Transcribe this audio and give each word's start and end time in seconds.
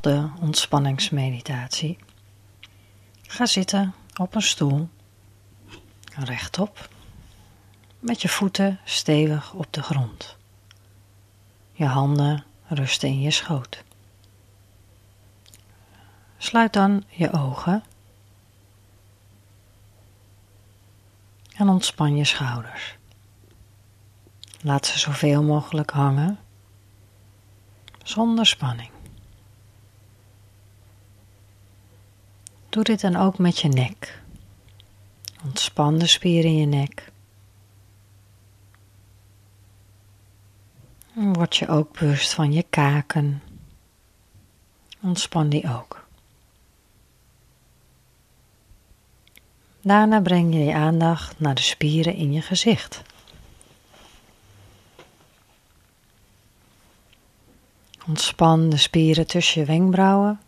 de 0.00 0.28
ontspanningsmeditatie. 0.40 1.98
Ga 3.22 3.46
zitten 3.46 3.94
op 4.16 4.34
een 4.34 4.42
stoel, 4.42 4.88
rechtop, 6.14 6.88
met 7.98 8.22
je 8.22 8.28
voeten 8.28 8.80
stevig 8.84 9.52
op 9.52 9.72
de 9.72 9.82
grond. 9.82 10.36
Je 11.72 11.84
handen 11.84 12.44
rusten 12.66 13.08
in 13.08 13.20
je 13.20 13.30
schoot. 13.30 13.84
Sluit 16.38 16.72
dan 16.72 17.04
je 17.08 17.32
ogen 17.32 17.84
en 21.56 21.68
ontspan 21.68 22.16
je 22.16 22.24
schouders. 22.24 22.96
Laat 24.60 24.86
ze 24.86 24.98
zoveel 24.98 25.42
mogelijk 25.42 25.90
hangen, 25.90 26.38
zonder 28.02 28.46
spanning. 28.46 28.90
Doe 32.70 32.84
dit 32.84 33.00
dan 33.00 33.16
ook 33.16 33.38
met 33.38 33.58
je 33.58 33.68
nek. 33.68 34.22
Ontspan 35.44 35.98
de 35.98 36.06
spieren 36.06 36.50
in 36.50 36.56
je 36.56 36.66
nek. 36.66 37.12
En 41.14 41.32
word 41.32 41.56
je 41.56 41.68
ook 41.68 41.98
bewust 41.98 42.34
van 42.34 42.52
je 42.52 42.64
kaken. 42.70 43.42
Ontspan 45.00 45.48
die 45.48 45.74
ook. 45.74 46.04
Daarna 49.82 50.20
breng 50.20 50.52
je 50.54 50.58
je 50.58 50.74
aandacht 50.74 51.40
naar 51.40 51.54
de 51.54 51.62
spieren 51.62 52.14
in 52.14 52.32
je 52.32 52.42
gezicht. 52.42 53.02
Ontspan 58.06 58.68
de 58.68 58.76
spieren 58.76 59.26
tussen 59.26 59.60
je 59.60 59.66
wenkbrauwen. 59.66 60.40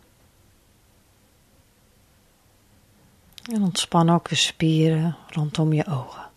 En 3.51 3.62
ontspan 3.73 4.09
ook 4.09 4.29
de 4.29 4.35
spieren 4.35 5.15
rondom 5.27 5.73
je 5.73 5.85
ogen. 5.85 6.29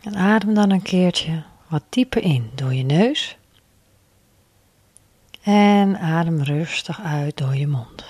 En 0.00 0.16
adem 0.16 0.54
dan 0.54 0.70
een 0.70 0.82
keertje 0.82 1.42
wat 1.68 1.82
dieper 1.88 2.22
in 2.22 2.50
door 2.54 2.74
je 2.74 2.82
neus. 2.82 3.36
En 5.42 5.98
adem 5.98 6.42
rustig 6.42 7.00
uit 7.00 7.36
door 7.36 7.56
je 7.56 7.66
mond. 7.66 8.04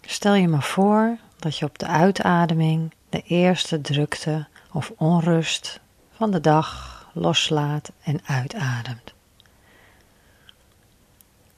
Stel 0.00 0.34
je 0.34 0.48
maar 0.48 0.62
voor 0.62 1.18
dat 1.36 1.58
je 1.58 1.64
op 1.64 1.78
de 1.78 1.86
uitademing 1.86 2.94
de 3.08 3.22
eerste 3.22 3.80
drukte 3.80 4.46
of 4.72 4.92
onrust 4.96 5.80
van 6.12 6.30
de 6.30 6.40
dag 6.40 6.98
loslaat 7.12 7.92
en 8.02 8.20
uitademt. 8.24 9.18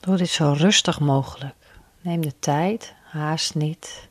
Doe 0.03 0.17
dit 0.17 0.29
zo 0.29 0.53
rustig 0.53 1.01
mogelijk. 1.01 1.55
Neem 2.01 2.21
de 2.21 2.39
tijd, 2.39 2.95
haast 3.05 3.55
niet. 3.55 4.09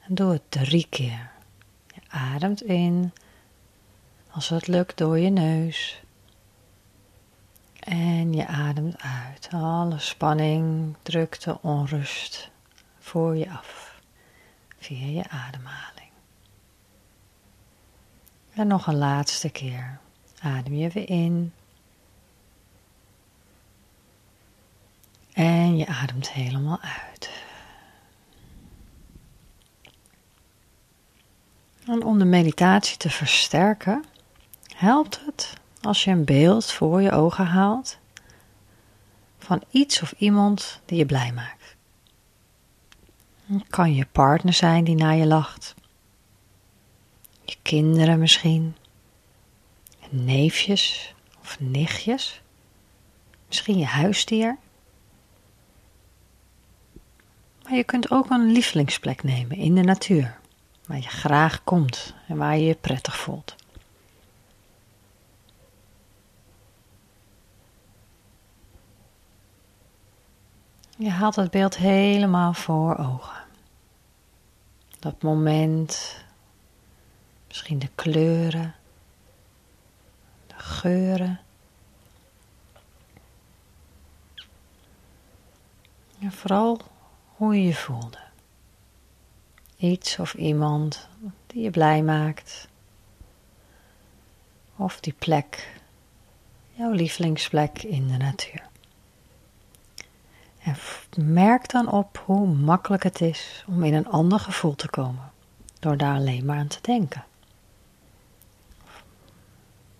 En 0.00 0.14
doe 0.14 0.32
het 0.32 0.50
drie 0.50 0.86
keer. 0.90 1.30
Je 1.86 2.00
ademt 2.08 2.62
in, 2.62 3.12
als 4.30 4.48
het 4.48 4.66
lukt 4.66 4.98
door 4.98 5.18
je 5.18 5.30
neus. 5.30 6.02
En 7.80 8.32
je 8.32 8.46
ademt 8.46 8.96
uit. 9.00 9.48
Alle 9.52 9.98
spanning, 9.98 10.94
drukte, 11.02 11.58
onrust 11.62 12.50
voor 12.98 13.36
je 13.36 13.50
af. 13.50 14.00
Via 14.78 15.06
je 15.06 15.28
ademhaling. 15.28 16.10
En 18.54 18.66
nog 18.66 18.86
een 18.86 18.98
laatste 18.98 19.50
keer. 19.50 19.98
Adem 20.40 20.74
je 20.74 20.88
weer 20.88 21.08
in. 21.08 21.52
Je 25.76 25.86
ademt 25.86 26.30
helemaal 26.30 26.78
uit. 26.80 27.30
En 31.86 32.04
om 32.04 32.18
de 32.18 32.24
meditatie 32.24 32.96
te 32.96 33.10
versterken, 33.10 34.04
helpt 34.76 35.20
het 35.26 35.52
als 35.80 36.04
je 36.04 36.10
een 36.10 36.24
beeld 36.24 36.72
voor 36.72 37.02
je 37.02 37.12
ogen 37.12 37.46
haalt 37.46 37.98
van 39.38 39.62
iets 39.70 40.02
of 40.02 40.12
iemand 40.18 40.80
die 40.84 40.98
je 40.98 41.06
blij 41.06 41.32
maakt. 41.32 41.76
Het 43.46 43.66
kan 43.68 43.94
je 43.94 44.06
partner 44.06 44.52
zijn 44.52 44.84
die 44.84 44.94
naar 44.94 45.16
je 45.16 45.26
lacht, 45.26 45.74
je 47.44 47.56
kinderen 47.62 48.18
misschien, 48.18 48.76
neefjes 50.08 51.14
of 51.40 51.60
nichtjes, 51.60 52.42
misschien 53.46 53.78
je 53.78 53.86
huisdier. 53.86 54.58
Maar 57.66 57.76
je 57.76 57.84
kunt 57.84 58.10
ook 58.10 58.30
een 58.30 58.52
lievelingsplek 58.52 59.22
nemen 59.22 59.56
in 59.56 59.74
de 59.74 59.82
natuur, 59.82 60.38
waar 60.86 60.96
je 60.96 61.08
graag 61.08 61.64
komt 61.64 62.14
en 62.28 62.36
waar 62.36 62.56
je 62.56 62.64
je 62.64 62.74
prettig 62.74 63.16
voelt. 63.16 63.54
Je 70.98 71.10
haalt 71.10 71.36
het 71.36 71.50
beeld 71.50 71.76
helemaal 71.76 72.52
voor 72.52 72.96
ogen. 72.96 73.44
Dat 74.98 75.22
moment, 75.22 76.24
misschien 77.48 77.78
de 77.78 77.90
kleuren, 77.94 78.74
de 80.46 80.54
geuren. 80.58 81.40
En 86.20 86.32
vooral 86.32 86.80
hoe 87.36 87.54
je 87.54 87.66
je 87.66 87.74
voelde. 87.74 88.18
Iets 89.76 90.18
of 90.18 90.34
iemand 90.34 91.08
die 91.46 91.62
je 91.62 91.70
blij 91.70 92.02
maakt. 92.02 92.68
Of 94.76 95.00
die 95.00 95.14
plek, 95.18 95.80
jouw 96.72 96.90
lievelingsplek 96.90 97.82
in 97.82 98.08
de 98.08 98.16
natuur. 98.16 98.68
En 100.62 100.76
merk 101.32 101.70
dan 101.70 101.90
op 101.90 102.22
hoe 102.24 102.46
makkelijk 102.46 103.02
het 103.02 103.20
is 103.20 103.64
om 103.68 103.84
in 103.84 103.94
een 103.94 104.08
ander 104.08 104.40
gevoel 104.40 104.74
te 104.74 104.90
komen, 104.90 105.32
door 105.78 105.96
daar 105.96 106.14
alleen 106.14 106.44
maar 106.44 106.58
aan 106.58 106.66
te 106.66 106.78
denken. 106.80 107.24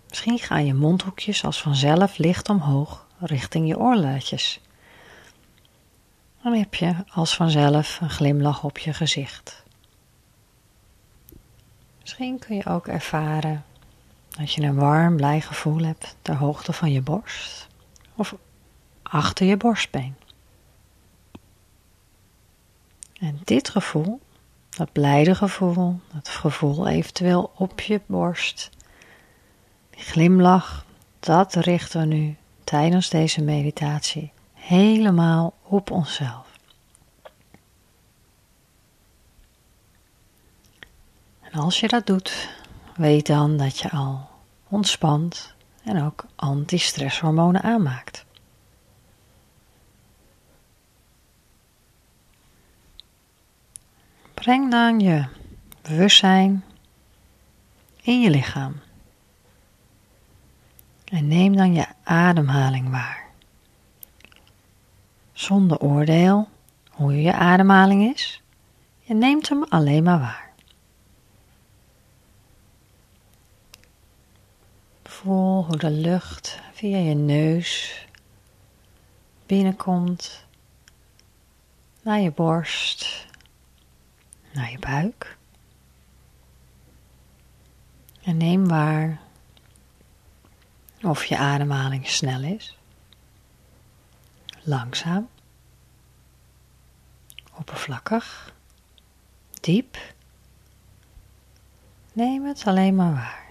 Misschien 0.09 0.39
gaan 0.39 0.65
je 0.65 0.73
mondhoekjes 0.73 1.43
als 1.43 1.61
vanzelf 1.61 2.17
licht 2.17 2.49
omhoog 2.49 3.05
richting 3.19 3.67
je 3.67 3.77
oorlaatjes. 3.77 4.59
Dan 6.47 6.55
heb 6.55 6.75
je 6.75 6.95
als 7.09 7.35
vanzelf 7.35 8.01
een 8.01 8.09
glimlach 8.09 8.63
op 8.63 8.77
je 8.77 8.93
gezicht. 8.93 9.63
Misschien 12.01 12.39
kun 12.39 12.55
je 12.55 12.65
ook 12.65 12.87
ervaren 12.87 13.65
dat 14.29 14.53
je 14.53 14.61
een 14.61 14.75
warm, 14.75 15.15
blij 15.15 15.41
gevoel 15.41 15.83
hebt 15.83 16.15
ter 16.21 16.35
hoogte 16.35 16.73
van 16.73 16.91
je 16.91 17.01
borst 17.01 17.67
of 18.15 18.35
achter 19.03 19.45
je 19.45 19.57
borstbeen. 19.57 20.15
En 23.19 23.39
dit 23.43 23.69
gevoel, 23.69 24.19
dat 24.69 24.91
blijde 24.91 25.35
gevoel, 25.35 25.99
dat 26.13 26.29
gevoel 26.29 26.87
eventueel 26.87 27.51
op 27.55 27.81
je 27.81 28.01
borst, 28.05 28.69
die 29.89 30.03
glimlach, 30.03 30.85
dat 31.19 31.53
richten 31.53 31.99
we 31.99 32.05
nu 32.05 32.35
tijdens 32.63 33.09
deze 33.09 33.43
meditatie 33.43 34.31
helemaal 34.67 35.53
op 35.63 35.91
onszelf. 35.91 36.59
En 41.41 41.51
als 41.51 41.79
je 41.79 41.87
dat 41.87 42.05
doet, 42.05 42.49
weet 42.95 43.27
dan 43.27 43.57
dat 43.57 43.79
je 43.79 43.89
al 43.89 44.29
ontspant 44.67 45.53
en 45.83 46.03
ook 46.03 46.25
antistresshormonen 46.35 47.61
aanmaakt. 47.61 48.25
Breng 54.33 54.71
dan 54.71 54.99
je 54.99 55.25
bewustzijn 55.81 56.63
in 58.01 58.21
je 58.21 58.29
lichaam. 58.29 58.79
En 61.05 61.27
neem 61.27 61.55
dan 61.55 61.73
je 61.73 61.85
ademhaling 62.03 62.89
waar. 62.89 63.26
Zonder 65.37 65.79
oordeel 65.79 66.49
hoe 66.89 67.21
je 67.21 67.33
ademhaling 67.33 68.13
is. 68.13 68.41
Je 68.99 69.13
neemt 69.13 69.49
hem 69.49 69.63
alleen 69.63 70.03
maar 70.03 70.19
waar. 70.19 70.53
Voel 75.03 75.65
hoe 75.65 75.77
de 75.77 75.89
lucht 75.89 76.61
via 76.73 76.97
je 76.97 77.13
neus 77.13 78.05
binnenkomt 79.45 80.45
naar 82.01 82.19
je 82.19 82.31
borst 82.31 83.27
naar 84.53 84.71
je 84.71 84.79
buik. 84.79 85.37
En 88.21 88.37
neem 88.37 88.67
waar 88.67 89.21
of 91.01 91.25
je 91.25 91.37
ademhaling 91.37 92.07
snel 92.07 92.41
is, 92.41 92.76
langzaam, 94.67 95.29
oppervlakkig, 97.53 98.53
diep. 99.61 99.97
Neem 102.13 102.45
het 102.45 102.63
alleen 102.65 102.95
maar 102.95 103.13
waar. 103.13 103.45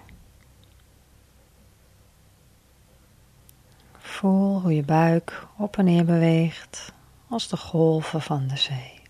Voel 3.99 4.61
hoe 4.61 4.75
je 4.75 4.83
buik 4.83 5.47
op 5.57 5.77
en 5.79 5.85
neer 5.85 6.05
beweegt 6.05 6.93
als 7.29 7.49
de 7.49 7.57
golven 7.57 8.23
van 8.23 8.47
de 8.47 8.57
zee. 8.57 9.01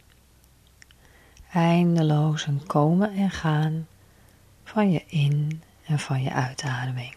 Eindeloos 1.52 2.46
een 2.46 2.66
komen 2.66 3.12
en 3.12 3.30
gaan 3.30 3.86
van 4.64 4.90
je 4.90 5.04
in- 5.06 5.62
en 5.86 5.98
van 5.98 6.22
je 6.22 6.32
uitademing. 6.32 7.16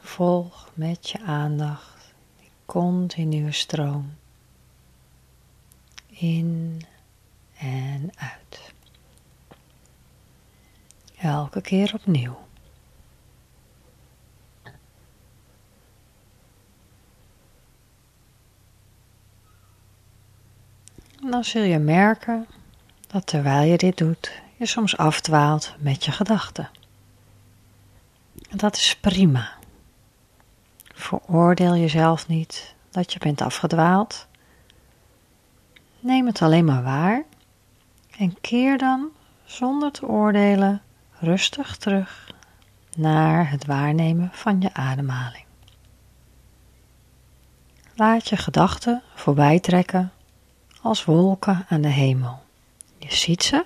Volg 0.00 0.70
met 0.74 1.10
je 1.10 1.22
aandacht 1.22 1.97
continue 2.68 3.52
stroom 3.52 4.14
in 6.08 6.80
en 7.58 8.10
uit. 8.16 8.72
Elke 11.16 11.60
keer 11.60 11.94
opnieuw. 11.94 12.46
dan 21.30 21.44
zul 21.44 21.62
je 21.62 21.78
merken 21.78 22.46
dat 23.06 23.26
terwijl 23.26 23.70
je 23.70 23.76
dit 23.76 23.96
doet, 23.96 24.32
je 24.56 24.66
soms 24.66 24.96
afdwaalt 24.96 25.74
met 25.78 26.04
je 26.04 26.12
gedachten. 26.12 26.70
Dat 28.50 28.76
is 28.76 28.96
prima. 28.96 29.57
Veroordeel 30.98 31.76
jezelf 31.76 32.28
niet 32.28 32.74
dat 32.90 33.12
je 33.12 33.18
bent 33.18 33.40
afgedwaald. 33.40 34.26
Neem 36.00 36.26
het 36.26 36.42
alleen 36.42 36.64
maar 36.64 36.82
waar 36.82 37.24
en 38.16 38.40
keer 38.40 38.78
dan 38.78 39.08
zonder 39.44 39.92
te 39.92 40.06
oordelen 40.06 40.82
rustig 41.18 41.76
terug 41.76 42.30
naar 42.96 43.50
het 43.50 43.66
waarnemen 43.66 44.30
van 44.32 44.60
je 44.60 44.74
ademhaling. 44.74 45.44
Laat 47.94 48.28
je 48.28 48.36
gedachten 48.36 49.02
voorbij 49.14 49.60
trekken 49.60 50.12
als 50.82 51.04
wolken 51.04 51.66
aan 51.68 51.80
de 51.80 51.88
hemel. 51.88 52.42
Je 52.98 53.14
ziet 53.14 53.42
ze 53.42 53.64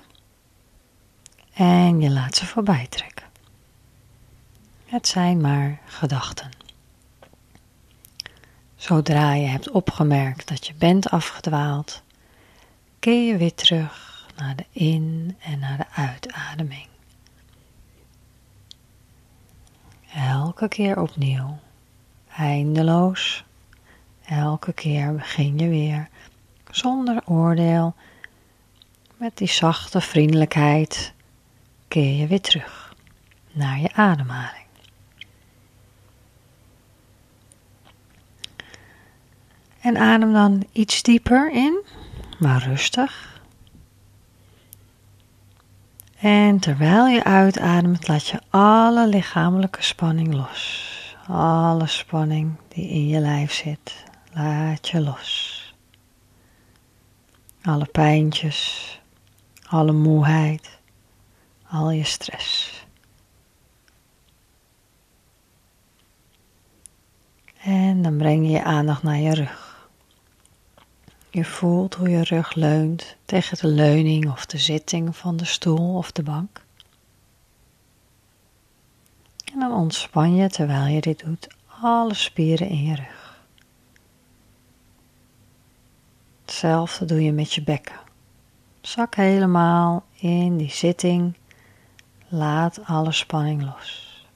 en 1.52 2.00
je 2.00 2.10
laat 2.10 2.34
ze 2.34 2.46
voorbij 2.46 2.86
trekken. 2.88 3.26
Het 4.84 5.06
zijn 5.06 5.40
maar 5.40 5.80
gedachten. 5.86 6.61
Zodra 8.82 9.32
je 9.34 9.46
hebt 9.46 9.70
opgemerkt 9.70 10.48
dat 10.48 10.66
je 10.66 10.74
bent 10.74 11.10
afgedwaald, 11.10 12.02
keer 12.98 13.32
je 13.32 13.36
weer 13.36 13.54
terug 13.54 14.26
naar 14.36 14.56
de 14.56 14.64
in- 14.72 15.36
en 15.40 15.58
naar 15.58 15.76
de 15.76 15.86
uitademing. 15.90 16.86
Elke 20.14 20.68
keer 20.68 21.00
opnieuw, 21.00 21.58
eindeloos. 22.36 23.44
Elke 24.24 24.72
keer 24.72 25.14
begin 25.14 25.58
je 25.58 25.68
weer 25.68 26.08
zonder 26.70 27.22
oordeel, 27.24 27.94
met 29.16 29.36
die 29.36 29.48
zachte 29.48 30.00
vriendelijkheid, 30.00 31.12
keer 31.88 32.16
je 32.16 32.26
weer 32.26 32.40
terug 32.40 32.94
naar 33.52 33.78
je 33.78 33.92
ademhaling. 33.92 34.61
En 39.82 39.96
adem 39.98 40.32
dan 40.32 40.66
iets 40.72 41.02
dieper 41.02 41.52
in, 41.52 41.82
maar 42.38 42.62
rustig. 42.62 43.40
En 46.18 46.58
terwijl 46.58 47.06
je 47.06 47.24
uitademt, 47.24 48.08
laat 48.08 48.26
je 48.26 48.40
alle 48.50 49.06
lichamelijke 49.06 49.82
spanning 49.82 50.34
los. 50.34 50.90
Alle 51.28 51.86
spanning 51.86 52.52
die 52.68 52.88
in 52.88 53.06
je 53.08 53.18
lijf 53.18 53.52
zit, 53.52 54.04
laat 54.32 54.88
je 54.88 55.00
los. 55.00 55.60
Alle 57.62 57.84
pijntjes, 57.84 59.00
alle 59.68 59.92
moeheid, 59.92 60.78
al 61.68 61.90
je 61.90 62.04
stress. 62.04 62.70
En 67.62 68.02
dan 68.02 68.16
breng 68.16 68.44
je 68.44 68.50
je 68.50 68.64
aandacht 68.64 69.02
naar 69.02 69.18
je 69.18 69.34
rug. 69.34 69.71
Je 71.34 71.44
voelt 71.44 71.94
hoe 71.94 72.08
je 72.08 72.22
rug 72.22 72.54
leunt 72.54 73.16
tegen 73.24 73.58
de 73.58 73.66
leuning 73.66 74.30
of 74.30 74.46
de 74.46 74.58
zitting 74.58 75.16
van 75.16 75.36
de 75.36 75.44
stoel 75.44 75.96
of 75.96 76.12
de 76.12 76.22
bank. 76.22 76.64
En 79.52 79.58
dan 79.58 79.72
ontspan 79.72 80.34
je 80.34 80.48
terwijl 80.48 80.86
je 80.86 81.00
dit 81.00 81.24
doet 81.24 81.48
alle 81.80 82.14
spieren 82.14 82.68
in 82.68 82.82
je 82.82 82.94
rug. 82.94 83.44
Hetzelfde 86.40 87.04
doe 87.04 87.22
je 87.22 87.32
met 87.32 87.52
je 87.52 87.62
bekken. 87.62 88.00
Zak 88.80 89.14
helemaal 89.14 90.04
in 90.14 90.56
die 90.56 90.70
zitting. 90.70 91.36
Laat 92.28 92.84
alle 92.84 93.12
spanning 93.12 93.62
los. 93.64 94.26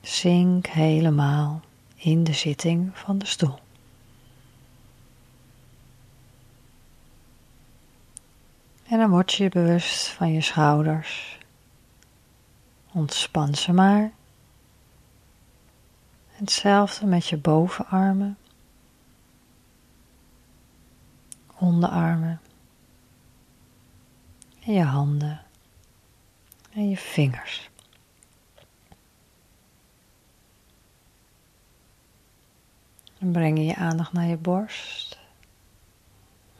Zink 0.00 0.66
helemaal 0.66 1.60
in 1.94 2.24
de 2.24 2.32
zitting 2.32 2.90
van 2.98 3.18
de 3.18 3.26
stoel. 3.26 3.64
En 8.96 9.02
dan 9.02 9.10
word 9.10 9.32
je 9.32 9.48
bewust 9.48 10.08
van 10.08 10.32
je 10.32 10.40
schouders. 10.40 11.38
Ontspan 12.92 13.54
ze 13.54 13.72
maar. 13.72 14.12
Hetzelfde 16.26 17.06
met 17.06 17.26
je 17.26 17.36
bovenarmen. 17.36 18.38
onderarmen 21.58 22.40
en 24.64 24.72
je 24.72 24.82
handen 24.82 25.42
en 26.72 26.88
je 26.88 26.96
vingers. 26.96 27.70
Dan 33.18 33.32
breng 33.32 33.58
je 33.58 33.64
je 33.64 33.74
aandacht 33.74 34.12
naar 34.12 34.26
je 34.26 34.36
borst. 34.36 35.18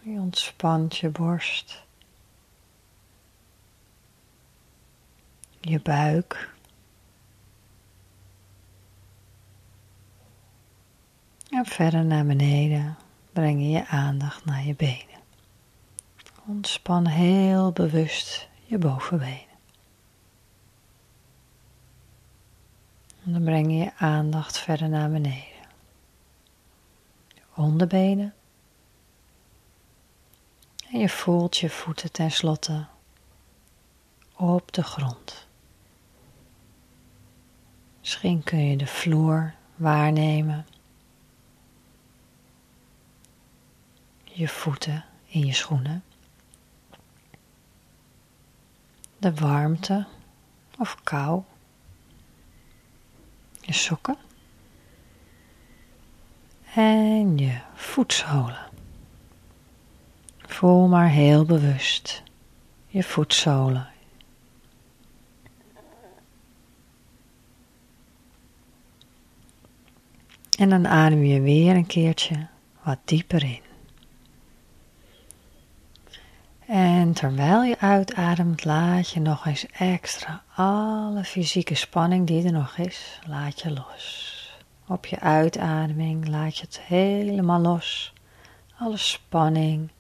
Je 0.00 0.18
ontspant 0.18 0.96
je 0.96 1.08
borst. 1.08 1.85
Je 5.68 5.80
buik. 5.80 6.54
En 11.50 11.66
verder 11.66 12.04
naar 12.04 12.26
beneden 12.26 12.96
breng 13.32 13.60
je 13.60 13.68
je 13.68 13.86
aandacht 13.86 14.44
naar 14.44 14.64
je 14.64 14.74
benen. 14.74 15.20
Ontspan 16.46 17.06
heel 17.06 17.72
bewust 17.72 18.48
je 18.64 18.78
bovenbenen. 18.78 19.58
En 23.24 23.32
dan 23.32 23.44
breng 23.44 23.66
je 23.66 23.76
je 23.76 23.92
aandacht 23.96 24.58
verder 24.58 24.88
naar 24.88 25.10
beneden. 25.10 25.66
Onderbenen. 27.54 28.34
En 30.90 30.98
je 30.98 31.08
voelt 31.08 31.56
je 31.56 31.70
voeten 31.70 32.12
tenslotte 32.12 32.86
op 34.36 34.72
de 34.72 34.82
grond. 34.82 35.45
Misschien 38.06 38.42
kun 38.42 38.58
je 38.58 38.76
de 38.76 38.86
vloer 38.86 39.54
waarnemen 39.76 40.66
je 44.24 44.48
voeten 44.48 45.04
in 45.26 45.46
je 45.46 45.52
schoenen. 45.52 46.04
De 49.18 49.34
warmte 49.34 50.06
of 50.78 51.02
kou. 51.02 51.42
Je 53.60 53.72
sokken. 53.72 54.16
En 56.74 57.38
je 57.38 57.60
voetzolen. 57.74 58.66
Voel 60.38 60.88
maar 60.88 61.08
heel 61.08 61.44
bewust 61.44 62.22
je 62.86 63.02
voetzolen. 63.02 63.95
En 70.56 70.68
dan 70.68 70.86
adem 70.86 71.24
je 71.24 71.40
weer 71.40 71.74
een 71.74 71.86
keertje 71.86 72.46
wat 72.82 72.98
dieper 73.04 73.42
in. 73.42 73.60
En 76.66 77.12
terwijl 77.12 77.62
je 77.62 77.78
uitademt, 77.78 78.64
laat 78.64 79.10
je 79.10 79.20
nog 79.20 79.46
eens 79.46 79.66
extra 79.66 80.42
alle 80.54 81.24
fysieke 81.24 81.74
spanning 81.74 82.26
die 82.26 82.44
er 82.44 82.52
nog 82.52 82.76
is, 82.76 83.20
laat 83.26 83.60
je 83.60 83.72
los. 83.72 84.34
Op 84.86 85.06
je 85.06 85.20
uitademing 85.20 86.28
laat 86.28 86.56
je 86.56 86.64
het 86.64 86.80
helemaal 86.80 87.60
los. 87.60 88.12
Alle 88.78 88.96
spanning, 88.96 89.90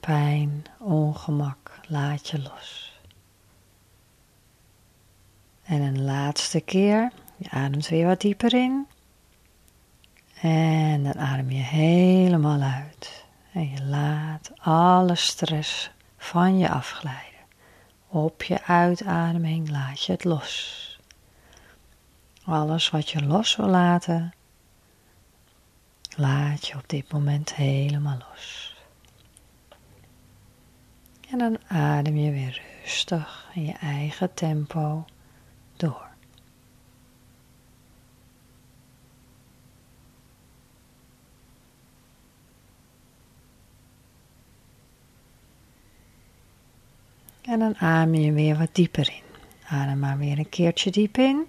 pijn, 0.00 0.64
ongemak, 0.78 1.80
laat 1.88 2.28
je 2.28 2.42
los. 2.42 3.00
En 5.62 5.80
een 5.80 6.04
laatste 6.04 6.60
keer, 6.60 7.12
je 7.36 7.50
ademt 7.50 7.88
weer 7.88 8.06
wat 8.06 8.20
dieper 8.20 8.54
in. 8.54 8.86
En 10.40 11.02
dan 11.02 11.18
adem 11.18 11.50
je 11.50 11.62
helemaal 11.62 12.60
uit. 12.60 13.24
En 13.52 13.70
je 13.70 13.84
laat 13.84 14.52
alle 14.58 15.14
stress 15.14 15.90
van 16.16 16.58
je 16.58 16.68
afglijden. 16.70 17.22
Op 18.06 18.42
je 18.42 18.62
uitademing 18.62 19.70
laat 19.70 20.04
je 20.04 20.12
het 20.12 20.24
los. 20.24 20.84
Alles 22.44 22.90
wat 22.90 23.10
je 23.10 23.22
los 23.22 23.56
wil 23.56 23.66
laten, 23.66 24.34
laat 26.16 26.66
je 26.66 26.74
op 26.74 26.88
dit 26.88 27.12
moment 27.12 27.54
helemaal 27.54 28.18
los. 28.30 28.76
En 31.30 31.38
dan 31.38 31.58
adem 31.68 32.16
je 32.16 32.30
weer 32.30 32.62
rustig 32.82 33.48
in 33.54 33.64
je 33.64 33.72
eigen 33.72 34.34
tempo 34.34 35.04
door. 35.76 36.05
En 47.46 47.58
dan 47.58 47.76
adem 47.76 48.14
je 48.14 48.32
weer 48.32 48.58
wat 48.58 48.68
dieper 48.72 49.08
in. 49.08 49.24
Adem 49.68 49.98
maar 49.98 50.18
weer 50.18 50.38
een 50.38 50.48
keertje 50.48 50.90
diep 50.90 51.18
in. 51.18 51.46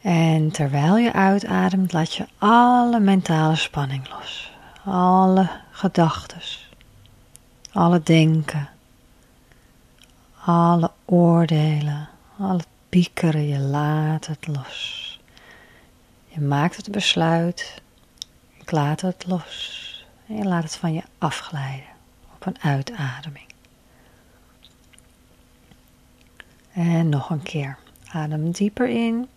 En 0.00 0.50
terwijl 0.50 0.96
je 0.96 1.12
uitademt, 1.12 1.92
laat 1.92 2.14
je 2.14 2.26
alle 2.38 3.00
mentale 3.00 3.56
spanning 3.56 4.08
los. 4.08 4.52
Alle 4.84 5.50
gedachten, 5.70 6.40
alle 7.72 8.02
denken, 8.02 8.68
alle 10.44 10.90
oordelen, 11.04 12.08
alle 12.38 12.62
piekeren, 12.88 13.48
je 13.48 13.58
laat 13.58 14.26
het 14.26 14.46
los. 14.46 15.20
Je 16.28 16.40
maakt 16.40 16.76
het 16.76 16.90
besluit, 16.90 17.82
ik 18.60 18.70
laat 18.70 19.00
het 19.00 19.24
los. 19.26 19.84
En 20.28 20.36
je 20.36 20.44
laat 20.44 20.62
het 20.62 20.76
van 20.76 20.92
je 20.92 21.02
afglijden 21.18 21.88
op 22.34 22.46
een 22.46 22.60
uitademing. 22.60 23.55
En 26.76 27.08
nog 27.08 27.30
een 27.30 27.42
keer. 27.42 27.78
Adem 28.12 28.50
dieper 28.50 28.88
in. 28.88 29.28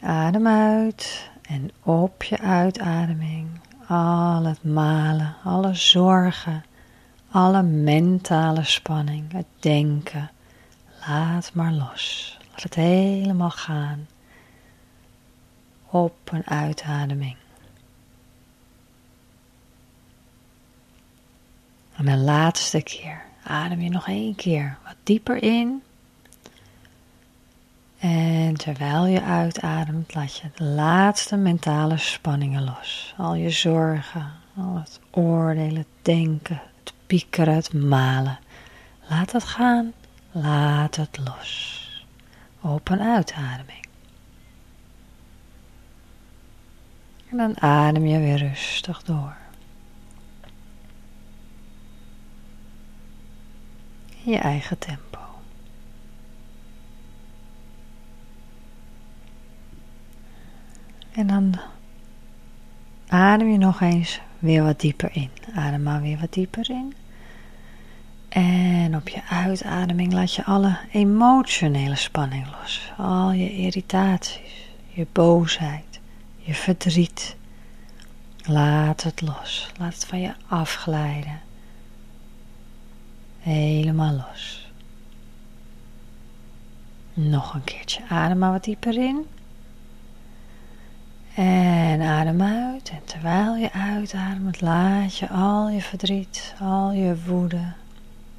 Adem 0.00 0.46
uit. 0.46 1.30
En 1.42 1.70
op 1.82 2.22
je 2.22 2.38
uitademing 2.38 3.48
al 3.86 4.44
het 4.44 4.64
malen, 4.64 5.34
alle 5.44 5.74
zorgen, 5.74 6.64
alle 7.30 7.62
mentale 7.62 8.64
spanning, 8.64 9.32
het 9.32 9.46
denken. 9.58 10.30
Laat 11.06 11.50
maar 11.54 11.72
los. 11.72 12.38
Laat 12.50 12.62
het 12.62 12.74
helemaal 12.74 13.50
gaan. 13.50 14.06
Op 15.86 16.16
een 16.24 16.46
uitademing. 16.46 17.36
En 21.92 22.04
de 22.04 22.16
laatste 22.16 22.82
keer 22.82 23.30
adem 23.44 23.80
je 23.80 23.90
nog 23.90 24.08
één 24.08 24.34
keer 24.34 24.78
wat 24.84 24.96
dieper 25.02 25.42
in. 25.42 25.82
En 27.98 28.54
terwijl 28.54 29.06
je 29.06 29.22
uitademt, 29.22 30.14
laat 30.14 30.36
je 30.36 30.50
de 30.54 30.64
laatste 30.64 31.36
mentale 31.36 31.96
spanningen 31.96 32.64
los. 32.64 33.14
Al 33.16 33.34
je 33.34 33.50
zorgen, 33.50 34.32
al 34.56 34.76
het 34.76 35.00
oordelen, 35.10 35.76
het 35.76 35.86
denken, 36.02 36.62
het 36.78 36.92
piekeren, 37.06 37.54
het 37.54 37.72
malen. 37.72 38.38
Laat 39.08 39.32
het 39.32 39.44
gaan, 39.44 39.92
laat 40.32 40.96
het 40.96 41.18
los. 41.24 41.80
Op 42.60 42.88
een 42.88 43.00
uitademing. 43.00 43.86
En 47.30 47.36
dan 47.36 47.60
adem 47.60 48.06
je 48.06 48.18
weer 48.18 48.38
rustig 48.38 49.02
door. 49.02 49.41
Je 54.24 54.38
eigen 54.38 54.78
tempo. 54.78 55.18
En 61.12 61.26
dan 61.26 61.54
adem 63.08 63.50
je 63.50 63.58
nog 63.58 63.80
eens 63.80 64.20
weer 64.38 64.62
wat 64.62 64.80
dieper 64.80 65.10
in. 65.12 65.30
Adem 65.54 65.82
maar 65.82 66.02
weer 66.02 66.18
wat 66.18 66.32
dieper 66.32 66.70
in. 66.70 66.94
En 68.28 68.96
op 68.96 69.08
je 69.08 69.22
uitademing 69.28 70.12
laat 70.12 70.34
je 70.34 70.44
alle 70.44 70.78
emotionele 70.92 71.96
spanning 71.96 72.46
los. 72.60 72.92
Al 72.96 73.32
je 73.32 73.56
irritaties, 73.56 74.68
je 74.88 75.06
boosheid, 75.12 76.00
je 76.36 76.54
verdriet. 76.54 77.36
Laat 78.44 79.02
het 79.02 79.20
los. 79.20 79.70
Laat 79.78 79.94
het 79.94 80.04
van 80.04 80.20
je 80.20 80.34
afglijden. 80.48 81.40
Helemaal 83.42 84.12
los. 84.12 84.70
Nog 87.14 87.54
een 87.54 87.64
keertje. 87.64 88.02
Adem 88.08 88.38
maar 88.38 88.52
wat 88.52 88.64
dieper 88.64 88.98
in. 88.98 89.26
En 91.34 92.00
adem 92.00 92.42
uit. 92.42 92.90
En 92.90 93.04
terwijl 93.04 93.54
je 93.54 93.72
uitademt, 93.72 94.60
laat 94.60 95.16
je 95.16 95.28
al 95.28 95.68
je 95.68 95.80
verdriet, 95.80 96.54
al 96.60 96.90
je 96.90 97.24
woede, 97.26 97.72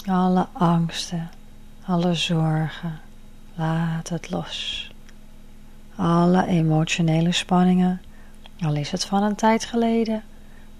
alle 0.07 0.47
angsten, 0.51 1.29
alle 1.85 2.13
zorgen, 2.13 2.99
laat 3.55 4.09
het 4.09 4.29
los. 4.29 4.91
Alle 5.95 6.45
emotionele 6.45 7.31
spanningen, 7.31 8.01
al 8.59 8.75
is 8.75 8.91
het 8.91 9.05
van 9.05 9.23
een 9.23 9.35
tijd 9.35 9.65
geleden 9.65 10.23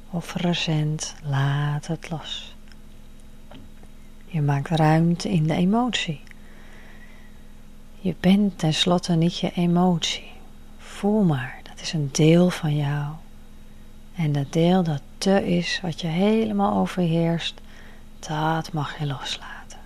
of 0.10 0.34
recent, 0.34 1.16
laat 1.24 1.88
het 1.88 2.10
los. 2.10 2.53
Je 4.34 4.42
maakt 4.42 4.70
ruimte 4.70 5.30
in 5.30 5.48
de 5.48 5.54
emotie. 5.54 6.22
Je 8.00 8.16
bent 8.20 8.60
tenslotte 8.60 9.14
niet 9.14 9.38
je 9.38 9.52
emotie. 9.52 10.32
Voel 10.78 11.24
maar 11.24 11.62
is 11.84 11.94
een 11.94 12.10
deel 12.12 12.50
van 12.50 12.76
jou. 12.76 13.14
En 14.16 14.32
dat 14.32 14.54
deel 14.54 14.84
dat 14.84 15.02
te 15.18 15.56
is, 15.56 15.80
wat 15.82 16.02
je 16.02 16.08
helemaal 16.08 16.78
overheerst, 16.78 17.62
dat 18.20 18.74
mag 18.74 19.00
je 19.00 19.06
loslaten. 19.06 19.80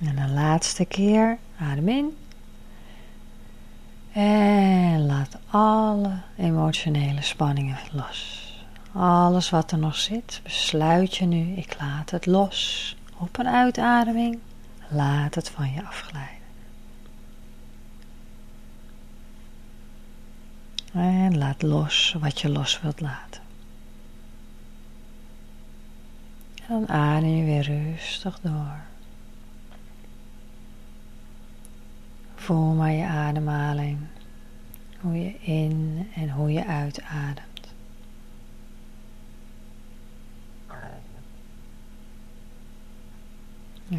En 0.00 0.16
de 0.16 0.28
laatste 0.28 0.84
keer, 0.84 1.38
adem 1.58 1.88
in. 1.88 2.16
En 4.12 5.06
laat 5.06 5.38
alle 5.50 6.18
emotionele 6.36 7.22
spanningen 7.22 7.78
los. 7.92 8.41
Alles 8.92 9.50
wat 9.50 9.70
er 9.70 9.78
nog 9.78 9.96
zit, 9.96 10.40
besluit 10.42 11.16
je 11.16 11.24
nu, 11.24 11.56
ik 11.56 11.76
laat 11.80 12.10
het 12.10 12.26
los. 12.26 12.96
Op 13.16 13.38
een 13.38 13.48
uitademing, 13.48 14.38
laat 14.88 15.34
het 15.34 15.50
van 15.50 15.72
je 15.72 15.86
afglijden. 15.86 16.30
En 20.92 21.38
laat 21.38 21.62
los 21.62 22.16
wat 22.20 22.40
je 22.40 22.48
los 22.48 22.80
wilt 22.80 23.00
laten. 23.00 23.42
En 26.54 26.68
dan 26.68 26.88
adem 26.88 27.28
je 27.28 27.44
weer 27.44 27.62
rustig 27.62 28.40
door. 28.40 28.80
Voel 32.34 32.74
maar 32.74 32.92
je 32.92 33.06
ademhaling. 33.06 33.98
Hoe 35.00 35.22
je 35.22 35.40
in 35.40 36.08
en 36.14 36.30
hoe 36.30 36.52
je 36.52 36.66
uitademt. 36.66 37.51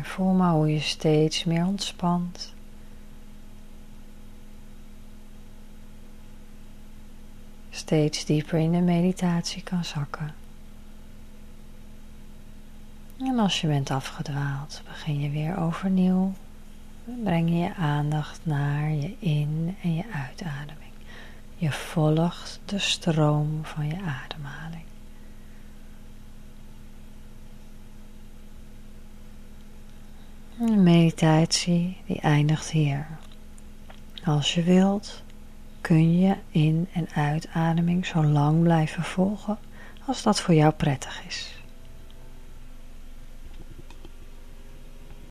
Voel 0.01 0.33
maar 0.33 0.51
hoe 0.51 0.73
je 0.73 0.79
steeds 0.79 1.43
meer 1.43 1.65
ontspant. 1.65 2.53
steeds 7.75 8.25
dieper 8.25 8.59
in 8.59 8.71
de 8.71 8.79
meditatie 8.81 9.63
kan 9.63 9.85
zakken. 9.85 10.33
En 13.19 13.39
als 13.39 13.61
je 13.61 13.67
bent 13.67 13.91
afgedwaald, 13.91 14.81
begin 14.85 15.19
je 15.19 15.29
weer 15.29 15.57
overnieuw. 15.57 16.33
Breng 17.23 17.49
je 17.49 17.75
aandacht 17.75 18.39
naar 18.43 18.89
je 18.89 19.15
in- 19.19 19.75
en 19.81 19.95
je 19.95 20.03
uitademing. 20.13 20.91
Je 21.55 21.71
volgt 21.71 22.59
de 22.65 22.79
stroom 22.79 23.59
van 23.63 23.87
je 23.87 23.97
ademhaling. 24.01 24.85
De 30.65 30.75
meditatie 30.75 31.97
die 32.05 32.19
eindigt 32.19 32.69
hier. 32.69 33.07
Als 34.25 34.53
je 34.53 34.63
wilt, 34.63 35.23
kun 35.81 36.19
je 36.19 36.35
in- 36.49 36.87
en 36.93 37.07
uitademing 37.13 38.05
zo 38.05 38.23
lang 38.23 38.61
blijven 38.61 39.03
volgen 39.03 39.57
als 40.05 40.23
dat 40.23 40.41
voor 40.41 40.53
jou 40.53 40.71
prettig 40.73 41.23
is. 41.27 41.62